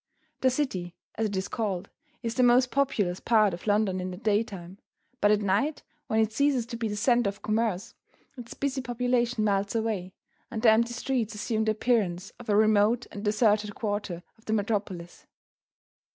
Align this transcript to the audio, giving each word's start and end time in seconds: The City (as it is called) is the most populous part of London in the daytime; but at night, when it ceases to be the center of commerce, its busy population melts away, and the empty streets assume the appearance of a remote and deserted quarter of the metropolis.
The 0.39 0.49
City 0.49 0.95
(as 1.13 1.27
it 1.27 1.35
is 1.37 1.47
called) 1.47 1.91
is 2.23 2.33
the 2.33 2.41
most 2.41 2.71
populous 2.71 3.19
part 3.19 3.53
of 3.53 3.67
London 3.67 3.99
in 4.01 4.09
the 4.09 4.17
daytime; 4.17 4.79
but 5.21 5.29
at 5.29 5.41
night, 5.43 5.83
when 6.07 6.19
it 6.19 6.33
ceases 6.33 6.65
to 6.65 6.75
be 6.75 6.87
the 6.87 6.95
center 6.95 7.29
of 7.29 7.43
commerce, 7.43 7.93
its 8.35 8.55
busy 8.55 8.81
population 8.81 9.43
melts 9.43 9.75
away, 9.75 10.15
and 10.49 10.63
the 10.63 10.71
empty 10.71 10.93
streets 10.93 11.35
assume 11.35 11.65
the 11.65 11.73
appearance 11.73 12.31
of 12.39 12.49
a 12.49 12.55
remote 12.55 13.05
and 13.11 13.23
deserted 13.23 13.75
quarter 13.75 14.23
of 14.39 14.45
the 14.45 14.53
metropolis. 14.53 15.27